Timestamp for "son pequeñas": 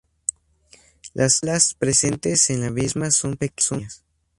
3.11-4.03